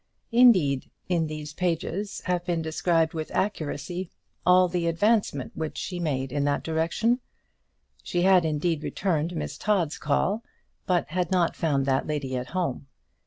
Indeed, 0.31 0.89
in 1.09 1.27
these 1.27 1.53
pages 1.53 2.21
have 2.21 2.43
been 2.43 2.63
described 2.63 3.13
with 3.13 3.29
accuracy 3.35 4.09
all 4.47 4.67
the 4.67 4.87
advancement 4.87 5.51
which 5.55 5.77
she 5.77 5.97
had 5.97 6.03
made 6.03 6.31
in 6.31 6.43
that 6.45 6.63
direction. 6.63 7.19
She 8.01 8.23
had 8.23 8.43
indeed 8.43 8.81
returned 8.81 9.35
Miss 9.35 9.59
Todd's 9.59 9.99
call, 9.99 10.43
but 10.87 11.09
had 11.09 11.29
not 11.29 11.55
found 11.55 11.85
that 11.85 12.07
lady 12.07 12.35
at 12.35 12.47
home. 12.47 12.87